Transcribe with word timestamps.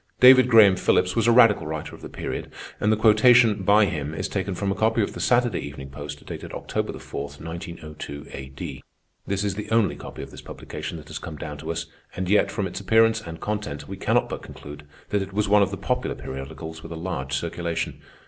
David 0.19 0.49
Graham 0.49 0.77
Phillips 0.77 1.15
was 1.15 1.27
a 1.27 1.31
radical 1.31 1.67
writer 1.67 1.93
of 1.93 2.01
the 2.01 2.09
period, 2.09 2.51
and 2.79 2.91
the 2.91 2.97
quotation, 2.97 3.61
by 3.61 3.85
him, 3.85 4.15
is 4.15 4.27
taken 4.27 4.55
from 4.55 4.71
a 4.71 4.73
copy 4.73 5.03
of 5.03 5.13
the 5.13 5.19
Saturday 5.19 5.59
Evening 5.59 5.89
Post, 5.91 6.25
dated 6.25 6.53
October 6.53 6.97
4, 6.97 7.21
1902 7.25 8.25
A.D. 8.33 8.83
This 9.27 9.43
is 9.43 9.53
the 9.53 9.69
only 9.69 9.95
copy 9.95 10.23
of 10.23 10.31
this 10.31 10.41
publication 10.41 10.97
that 10.97 11.09
has 11.09 11.19
come 11.19 11.35
down 11.37 11.59
to 11.59 11.71
us, 11.71 11.85
and 12.15 12.27
yet, 12.31 12.49
from 12.49 12.65
its 12.65 12.79
appearance 12.79 13.21
and 13.21 13.39
content, 13.39 13.87
we 13.87 13.95
cannot 13.95 14.27
but 14.27 14.41
conclude 14.41 14.87
that 15.09 15.21
it 15.21 15.33
was 15.33 15.47
one 15.47 15.61
of 15.61 15.69
the 15.69 15.77
popular 15.77 16.15
periodicals 16.15 16.81
with 16.81 16.91
a 16.91 16.95
large 16.95 17.33
circulation. 17.33 18.01